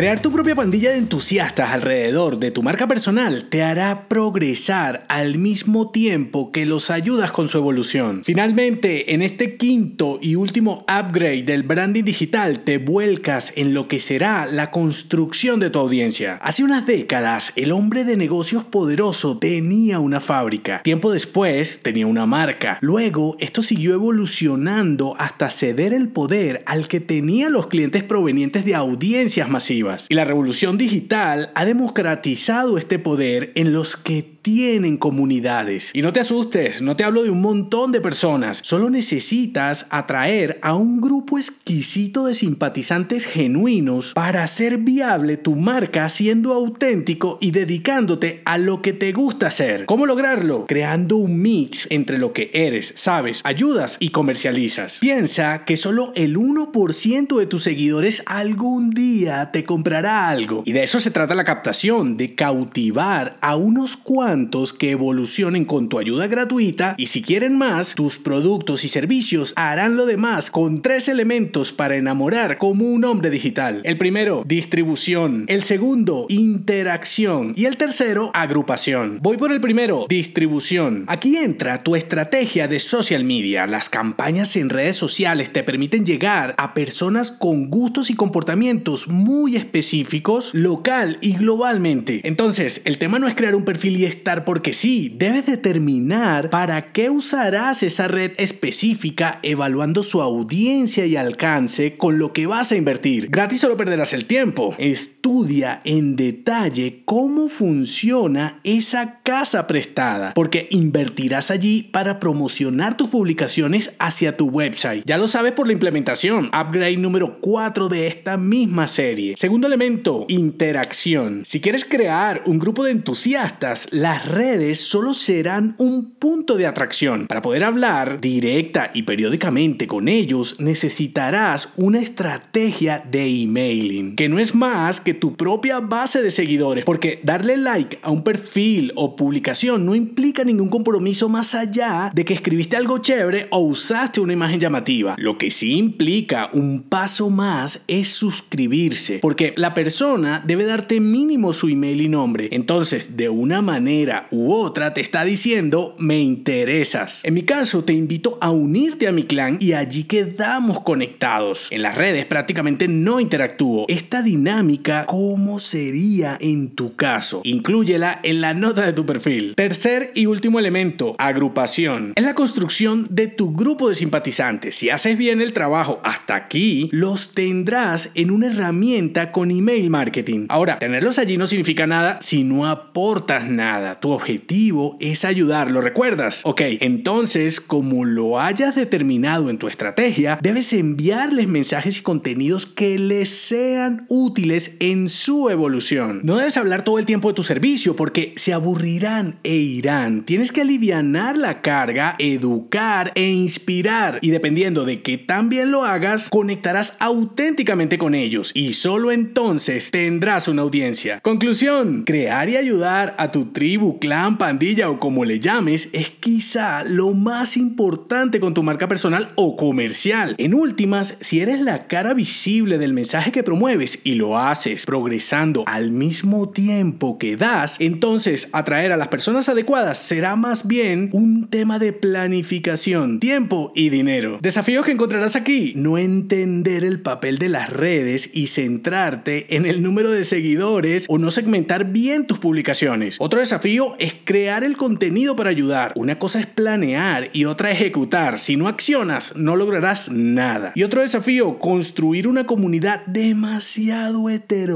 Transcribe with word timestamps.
Crear 0.00 0.22
tu 0.22 0.32
propia 0.32 0.54
pandilla 0.54 0.92
de 0.92 0.96
entusiastas 0.96 1.72
alrededor 1.72 2.38
de 2.38 2.50
tu 2.50 2.62
marca 2.62 2.88
personal 2.88 3.50
te 3.50 3.62
hará 3.62 4.08
progresar 4.08 5.04
al 5.10 5.36
mismo 5.36 5.90
tiempo 5.90 6.52
que 6.52 6.64
los 6.64 6.88
ayudas 6.88 7.32
con 7.32 7.48
su 7.48 7.58
evolución. 7.58 8.22
Finalmente, 8.24 9.12
en 9.12 9.20
este 9.20 9.58
quinto 9.58 10.18
y 10.22 10.36
último 10.36 10.86
upgrade 10.88 11.42
del 11.42 11.64
branding 11.64 12.04
digital 12.04 12.60
te 12.60 12.78
vuelcas 12.78 13.52
en 13.56 13.74
lo 13.74 13.88
que 13.88 14.00
será 14.00 14.46
la 14.46 14.70
construcción 14.70 15.60
de 15.60 15.68
tu 15.68 15.78
audiencia. 15.78 16.36
Hace 16.36 16.64
unas 16.64 16.86
décadas, 16.86 17.52
el 17.56 17.70
hombre 17.70 18.04
de 18.04 18.16
negocios 18.16 18.64
poderoso 18.64 19.36
tenía 19.36 20.00
una 20.00 20.20
fábrica. 20.20 20.80
Tiempo 20.82 21.12
después, 21.12 21.80
tenía 21.82 22.06
una 22.06 22.24
marca. 22.24 22.78
Luego, 22.80 23.36
esto 23.38 23.60
siguió 23.60 23.92
evolucionando 23.92 25.14
hasta 25.18 25.50
ceder 25.50 25.92
el 25.92 26.08
poder 26.08 26.62
al 26.64 26.88
que 26.88 27.00
tenía 27.00 27.50
los 27.50 27.66
clientes 27.66 28.02
provenientes 28.02 28.64
de 28.64 28.74
audiencias 28.74 29.50
masivas. 29.50 29.89
Y 30.08 30.14
la 30.14 30.24
revolución 30.24 30.78
digital 30.78 31.50
ha 31.54 31.64
democratizado 31.64 32.78
este 32.78 32.98
poder 32.98 33.52
en 33.54 33.72
los 33.72 33.96
que 33.96 34.39
tienen 34.42 34.96
comunidades. 34.96 35.90
Y 35.94 36.02
no 36.02 36.12
te 36.12 36.20
asustes, 36.20 36.82
no 36.82 36.96
te 36.96 37.04
hablo 37.04 37.22
de 37.22 37.30
un 37.30 37.40
montón 37.40 37.92
de 37.92 38.00
personas, 38.00 38.60
solo 38.62 38.90
necesitas 38.90 39.86
atraer 39.90 40.58
a 40.62 40.74
un 40.74 41.00
grupo 41.00 41.38
exquisito 41.38 42.24
de 42.24 42.34
simpatizantes 42.34 43.26
genuinos 43.26 44.12
para 44.14 44.42
hacer 44.42 44.78
viable 44.78 45.36
tu 45.36 45.56
marca 45.56 46.08
siendo 46.08 46.52
auténtico 46.52 47.38
y 47.40 47.50
dedicándote 47.50 48.42
a 48.44 48.58
lo 48.58 48.82
que 48.82 48.92
te 48.92 49.12
gusta 49.12 49.48
hacer. 49.48 49.86
¿Cómo 49.86 50.06
lograrlo? 50.06 50.66
Creando 50.66 51.16
un 51.16 51.40
mix 51.42 51.86
entre 51.90 52.18
lo 52.18 52.32
que 52.32 52.50
eres, 52.52 52.92
sabes, 52.96 53.40
ayudas 53.44 53.96
y 54.00 54.10
comercializas. 54.10 54.98
Piensa 55.00 55.64
que 55.64 55.76
solo 55.76 56.12
el 56.14 56.36
1% 56.36 57.38
de 57.38 57.46
tus 57.46 57.62
seguidores 57.62 58.22
algún 58.26 58.90
día 58.90 59.50
te 59.52 59.64
comprará 59.64 60.28
algo. 60.28 60.62
Y 60.64 60.72
de 60.72 60.82
eso 60.82 61.00
se 61.00 61.10
trata 61.10 61.34
la 61.34 61.44
captación, 61.44 62.16
de 62.16 62.34
cautivar 62.34 63.38
a 63.40 63.56
unos 63.56 63.96
cuantos 63.96 64.29
que 64.78 64.92
evolucionen 64.92 65.64
con 65.64 65.88
tu 65.88 65.98
ayuda 65.98 66.28
gratuita 66.28 66.94
y 66.96 67.08
si 67.08 67.20
quieren 67.20 67.58
más, 67.58 67.96
tus 67.96 68.20
productos 68.20 68.84
y 68.84 68.88
servicios 68.88 69.52
harán 69.56 69.96
lo 69.96 70.06
demás 70.06 70.52
con 70.52 70.82
tres 70.82 71.08
elementos 71.08 71.72
para 71.72 71.96
enamorar 71.96 72.56
como 72.56 72.84
un 72.84 73.04
hombre 73.04 73.28
digital. 73.30 73.80
El 73.82 73.98
primero, 73.98 74.44
distribución. 74.46 75.46
El 75.48 75.64
segundo, 75.64 76.26
interacción. 76.28 77.54
Y 77.56 77.64
el 77.64 77.76
tercero, 77.76 78.30
agrupación. 78.32 79.18
Voy 79.20 79.36
por 79.36 79.50
el 79.50 79.60
primero, 79.60 80.06
distribución. 80.08 81.06
Aquí 81.08 81.36
entra 81.36 81.82
tu 81.82 81.96
estrategia 81.96 82.68
de 82.68 82.78
social 82.78 83.24
media. 83.24 83.66
Las 83.66 83.88
campañas 83.88 84.54
en 84.54 84.68
redes 84.68 84.94
sociales 84.94 85.52
te 85.52 85.64
permiten 85.64 86.06
llegar 86.06 86.54
a 86.56 86.72
personas 86.72 87.32
con 87.32 87.68
gustos 87.68 88.10
y 88.10 88.14
comportamientos 88.14 89.08
muy 89.08 89.56
específicos, 89.56 90.54
local 90.54 91.18
y 91.20 91.32
globalmente. 91.32 92.20
Entonces, 92.22 92.80
el 92.84 92.98
tema 92.98 93.18
no 93.18 93.26
es 93.26 93.34
crear 93.34 93.56
un 93.56 93.64
perfil 93.64 93.98
y 93.98 94.19
porque 94.44 94.72
sí, 94.72 95.12
debes 95.16 95.46
determinar 95.46 96.50
para 96.50 96.92
qué 96.92 97.10
usarás 97.10 97.82
esa 97.82 98.08
red 98.08 98.32
específica 98.36 99.40
evaluando 99.42 100.02
su 100.02 100.20
audiencia 100.22 101.06
y 101.06 101.16
alcance 101.16 101.96
con 101.96 102.18
lo 102.18 102.32
que 102.32 102.46
vas 102.46 102.72
a 102.72 102.76
invertir. 102.76 103.28
Gratis 103.30 103.60
solo 103.60 103.76
perderás 103.76 104.12
el 104.12 104.26
tiempo. 104.26 104.74
Estudia 105.22 105.82
en 105.84 106.16
detalle 106.16 107.02
cómo 107.04 107.50
funciona 107.50 108.58
esa 108.64 109.20
casa 109.22 109.66
prestada, 109.66 110.32
porque 110.32 110.66
invertirás 110.70 111.50
allí 111.50 111.82
para 111.82 112.18
promocionar 112.18 112.96
tus 112.96 113.10
publicaciones 113.10 113.94
hacia 113.98 114.38
tu 114.38 114.48
website. 114.48 115.04
Ya 115.04 115.18
lo 115.18 115.28
sabes 115.28 115.52
por 115.52 115.66
la 115.66 115.74
implementación, 115.74 116.46
upgrade 116.46 116.96
número 116.96 117.38
4 117.42 117.90
de 117.90 118.06
esta 118.06 118.38
misma 118.38 118.88
serie. 118.88 119.34
Segundo 119.36 119.66
elemento, 119.66 120.24
interacción. 120.28 121.42
Si 121.44 121.60
quieres 121.60 121.84
crear 121.84 122.42
un 122.46 122.58
grupo 122.58 122.82
de 122.84 122.92
entusiastas, 122.92 123.88
las 123.90 124.26
redes 124.26 124.80
solo 124.80 125.12
serán 125.12 125.74
un 125.76 126.12
punto 126.12 126.56
de 126.56 126.66
atracción. 126.66 127.26
Para 127.26 127.42
poder 127.42 127.64
hablar 127.64 128.22
directa 128.22 128.90
y 128.94 129.02
periódicamente 129.02 129.86
con 129.86 130.08
ellos, 130.08 130.58
necesitarás 130.60 131.74
una 131.76 132.00
estrategia 132.00 133.04
de 133.10 133.42
emailing, 133.42 134.16
que 134.16 134.30
no 134.30 134.38
es 134.38 134.54
más 134.54 134.98
que 135.00 135.09
tu 135.14 135.36
propia 135.36 135.80
base 135.80 136.22
de 136.22 136.30
seguidores, 136.30 136.84
porque 136.84 137.20
darle 137.22 137.56
like 137.56 137.98
a 138.02 138.10
un 138.10 138.22
perfil 138.22 138.92
o 138.94 139.16
publicación 139.16 139.84
no 139.86 139.94
implica 139.94 140.44
ningún 140.44 140.68
compromiso 140.68 141.28
más 141.28 141.54
allá 141.54 142.10
de 142.14 142.24
que 142.24 142.34
escribiste 142.34 142.76
algo 142.76 142.98
chévere 142.98 143.48
o 143.50 143.58
usaste 143.58 144.20
una 144.20 144.32
imagen 144.32 144.60
llamativa. 144.60 145.14
Lo 145.18 145.38
que 145.38 145.50
sí 145.50 145.76
implica 145.76 146.50
un 146.52 146.82
paso 146.82 147.30
más 147.30 147.82
es 147.86 148.08
suscribirse, 148.08 149.18
porque 149.20 149.54
la 149.56 149.74
persona 149.74 150.42
debe 150.46 150.64
darte 150.64 151.00
mínimo 151.00 151.52
su 151.52 151.68
email 151.68 152.00
y 152.00 152.08
nombre. 152.08 152.48
Entonces, 152.52 153.16
de 153.16 153.28
una 153.28 153.62
manera 153.62 154.28
u 154.30 154.52
otra 154.52 154.94
te 154.94 155.00
está 155.00 155.24
diciendo 155.24 155.94
me 155.98 156.20
interesas. 156.20 157.24
En 157.24 157.34
mi 157.34 157.42
caso 157.42 157.84
te 157.84 157.92
invito 157.92 158.38
a 158.40 158.50
unirte 158.50 159.08
a 159.08 159.12
mi 159.12 159.24
clan 159.24 159.58
y 159.60 159.72
allí 159.72 160.04
quedamos 160.04 160.80
conectados. 160.80 161.68
En 161.70 161.82
las 161.82 161.96
redes 161.96 162.24
prácticamente 162.26 162.88
no 162.88 163.20
interactúo. 163.20 163.86
Esta 163.88 164.22
dinámica, 164.22 164.99
¿cómo 165.06 165.58
sería 165.58 166.36
en 166.40 166.70
tu 166.70 166.96
caso? 166.96 167.40
Inclúyela 167.44 168.20
en 168.22 168.40
la 168.40 168.54
nota 168.54 168.84
de 168.84 168.92
tu 168.92 169.06
perfil. 169.06 169.54
Tercer 169.56 170.12
y 170.14 170.26
último 170.26 170.58
elemento, 170.58 171.14
agrupación. 171.18 172.12
Es 172.16 172.24
la 172.24 172.34
construcción 172.34 173.06
de 173.10 173.26
tu 173.26 173.52
grupo 173.52 173.88
de 173.88 173.94
simpatizantes. 173.94 174.76
Si 174.76 174.90
haces 174.90 175.16
bien 175.16 175.40
el 175.40 175.52
trabajo 175.52 176.00
hasta 176.04 176.34
aquí, 176.34 176.88
los 176.92 177.32
tendrás 177.32 178.10
en 178.14 178.30
una 178.30 178.48
herramienta 178.48 179.32
con 179.32 179.50
email 179.50 179.90
marketing. 179.90 180.46
Ahora, 180.48 180.78
tenerlos 180.78 181.18
allí 181.18 181.36
no 181.36 181.46
significa 181.46 181.86
nada 181.86 182.18
si 182.20 182.44
no 182.44 182.66
aportas 182.66 183.48
nada. 183.48 184.00
Tu 184.00 184.10
objetivo 184.10 184.96
es 185.00 185.24
ayudarlo, 185.24 185.80
¿recuerdas? 185.80 186.42
Ok, 186.44 186.62
entonces, 186.80 187.60
como 187.60 188.04
lo 188.04 188.40
hayas 188.40 188.74
determinado 188.74 189.50
en 189.50 189.58
tu 189.58 189.68
estrategia, 189.68 190.38
debes 190.42 190.72
enviarles 190.72 191.48
mensajes 191.48 191.98
y 191.98 192.02
contenidos 192.02 192.66
que 192.66 192.98
les 192.98 193.28
sean 193.28 194.04
útiles 194.08 194.76
en 194.80 194.89
su 195.08 195.48
evolución. 195.48 196.20
No 196.24 196.36
debes 196.36 196.56
hablar 196.56 196.84
todo 196.84 196.98
el 196.98 197.06
tiempo 197.06 197.28
de 197.28 197.34
tu 197.34 197.42
servicio 197.42 197.96
porque 197.96 198.34
se 198.36 198.52
aburrirán 198.52 199.38
e 199.42 199.56
irán. 199.56 200.24
Tienes 200.24 200.52
que 200.52 200.60
aliviar 200.60 200.90
la 201.00 201.62
carga, 201.62 202.16
educar 202.18 203.12
e 203.14 203.30
inspirar. 203.30 204.18
Y 204.22 204.30
dependiendo 204.30 204.84
de 204.84 205.02
que 205.02 205.18
tan 205.18 205.48
bien 205.48 205.70
lo 205.70 205.84
hagas, 205.84 206.28
conectarás 206.28 206.94
auténticamente 206.98 207.96
con 207.96 208.14
ellos 208.14 208.50
y 208.54 208.74
solo 208.74 209.12
entonces 209.12 209.90
tendrás 209.90 210.48
una 210.48 210.62
audiencia. 210.62 211.20
Conclusión, 211.20 212.02
crear 212.04 212.48
y 212.48 212.56
ayudar 212.56 213.14
a 213.18 213.30
tu 213.30 213.46
tribu, 213.52 213.98
clan, 213.98 214.36
pandilla 214.36 214.90
o 214.90 214.98
como 214.98 215.24
le 215.24 215.40
llames 215.40 215.88
es 215.92 216.10
quizá 216.10 216.84
lo 216.84 217.12
más 217.12 217.56
importante 217.56 218.40
con 218.40 218.52
tu 218.52 218.62
marca 218.62 218.88
personal 218.88 219.28
o 219.36 219.56
comercial. 219.56 220.34
En 220.38 220.54
últimas, 220.54 221.16
si 221.20 221.40
eres 221.40 221.60
la 221.60 221.86
cara 221.86 222.14
visible 222.14 222.78
del 222.78 222.92
mensaje 222.92 223.32
que 223.32 223.42
promueves 223.42 224.00
y 224.04 224.14
lo 224.14 224.38
haces 224.38 224.79
progresando 224.86 225.64
al 225.66 225.90
mismo 225.90 226.48
tiempo 226.48 227.18
que 227.18 227.36
das, 227.36 227.76
entonces 227.78 228.48
atraer 228.52 228.92
a 228.92 228.96
las 228.96 229.08
personas 229.08 229.48
adecuadas 229.48 229.98
será 229.98 230.36
más 230.36 230.66
bien 230.66 231.10
un 231.12 231.48
tema 231.48 231.78
de 231.78 231.92
planificación, 231.92 233.20
tiempo 233.20 233.72
y 233.74 233.90
dinero. 233.90 234.38
Desafíos 234.40 234.84
que 234.84 234.92
encontrarás 234.92 235.36
aquí, 235.36 235.72
no 235.76 235.98
entender 235.98 236.84
el 236.84 237.00
papel 237.00 237.38
de 237.38 237.48
las 237.48 237.70
redes 237.70 238.30
y 238.32 238.48
centrarte 238.48 239.54
en 239.56 239.66
el 239.66 239.82
número 239.82 240.10
de 240.10 240.24
seguidores 240.24 241.06
o 241.08 241.18
no 241.18 241.30
segmentar 241.30 241.92
bien 241.92 242.26
tus 242.26 242.38
publicaciones. 242.38 243.16
Otro 243.18 243.40
desafío 243.40 243.96
es 243.98 244.14
crear 244.24 244.64
el 244.64 244.76
contenido 244.76 245.36
para 245.36 245.50
ayudar. 245.50 245.92
Una 245.96 246.18
cosa 246.18 246.40
es 246.40 246.46
planear 246.46 247.30
y 247.32 247.44
otra 247.44 247.70
ejecutar. 247.70 248.38
Si 248.38 248.56
no 248.56 248.68
accionas, 248.68 249.36
no 249.36 249.56
lograrás 249.56 250.10
nada. 250.10 250.72
Y 250.74 250.82
otro 250.82 251.02
desafío, 251.02 251.58
construir 251.58 252.28
una 252.28 252.46
comunidad 252.46 253.04
demasiado 253.06 254.28
heterogénea 254.30 254.69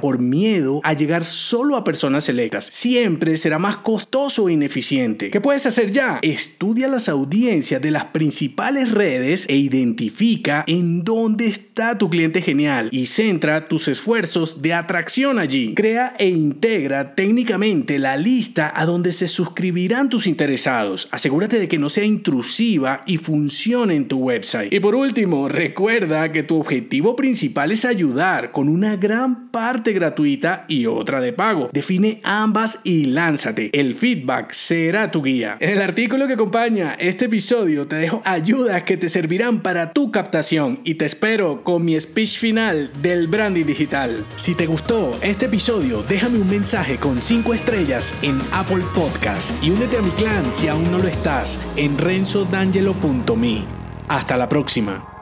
por 0.00 0.18
miedo 0.18 0.80
a 0.84 0.92
llegar 0.92 1.24
solo 1.24 1.76
a 1.76 1.84
personas 1.84 2.24
selectas. 2.24 2.68
Siempre 2.72 3.36
será 3.36 3.58
más 3.58 3.76
costoso 3.76 4.48
e 4.48 4.52
ineficiente. 4.52 5.30
¿Qué 5.30 5.40
puedes 5.40 5.66
hacer 5.66 5.90
ya? 5.90 6.18
Estudia 6.22 6.88
las 6.88 7.08
audiencias 7.08 7.82
de 7.82 7.90
las 7.90 8.06
principales 8.06 8.90
redes 8.90 9.46
e 9.48 9.56
identifica 9.56 10.64
en 10.66 11.04
dónde 11.04 11.46
está 11.46 11.98
tu 11.98 12.08
cliente 12.10 12.42
genial 12.42 12.88
y 12.92 13.06
centra 13.06 13.68
tus 13.68 13.88
esfuerzos 13.88 14.62
de 14.62 14.74
atracción 14.74 15.38
allí. 15.38 15.74
Crea 15.74 16.14
e 16.18 16.28
integra 16.28 17.14
técnicamente 17.14 17.98
la 17.98 18.16
lista 18.16 18.72
a 18.74 18.86
donde 18.86 19.12
se 19.12 19.28
suscribirán 19.28 20.08
tus 20.08 20.26
interesados. 20.26 21.08
Asegúrate 21.10 21.58
de 21.58 21.68
que 21.68 21.78
no 21.78 21.88
sea 21.88 22.04
intrusiva 22.04 23.02
y 23.06 23.18
funcione 23.18 23.94
en 23.94 24.08
tu 24.08 24.18
website. 24.18 24.72
Y 24.72 24.80
por 24.80 24.94
último, 24.94 25.48
recuerda 25.48 26.32
que 26.32 26.42
tu 26.42 26.58
objetivo 26.58 27.16
principal 27.16 27.72
es 27.72 27.84
ayudar 27.84 28.52
con 28.52 28.68
una 28.68 28.96
gran 29.16 29.48
parte 29.48 29.94
gratuita 29.94 30.66
y 30.68 30.84
otra 30.84 31.22
de 31.22 31.32
pago. 31.32 31.70
Define 31.72 32.20
ambas 32.22 32.80
y 32.84 33.06
lánzate. 33.06 33.70
El 33.72 33.94
feedback 33.94 34.52
será 34.52 35.10
tu 35.10 35.22
guía. 35.22 35.56
En 35.58 35.70
el 35.70 35.80
artículo 35.80 36.26
que 36.26 36.34
acompaña 36.34 36.94
este 36.98 37.24
episodio 37.24 37.86
te 37.86 37.96
dejo 37.96 38.20
ayudas 38.26 38.82
que 38.82 38.98
te 38.98 39.08
servirán 39.08 39.60
para 39.60 39.94
tu 39.94 40.10
captación 40.10 40.80
y 40.84 40.96
te 40.96 41.06
espero 41.06 41.64
con 41.64 41.82
mi 41.82 41.98
speech 41.98 42.36
final 42.36 42.90
del 43.00 43.26
branding 43.26 43.64
digital. 43.64 44.22
Si 44.36 44.54
te 44.54 44.66
gustó 44.66 45.16
este 45.22 45.46
episodio, 45.46 46.02
déjame 46.06 46.38
un 46.38 46.50
mensaje 46.50 46.98
con 46.98 47.22
5 47.22 47.54
estrellas 47.54 48.14
en 48.22 48.38
Apple 48.52 48.84
Podcast 48.94 49.54
y 49.64 49.70
únete 49.70 49.96
a 49.96 50.02
mi 50.02 50.10
clan 50.10 50.52
si 50.52 50.68
aún 50.68 50.92
no 50.92 50.98
lo 50.98 51.08
estás 51.08 51.58
en 51.76 51.96
renzodangelo.me. 51.96 53.64
Hasta 54.08 54.36
la 54.36 54.46
próxima. 54.46 55.15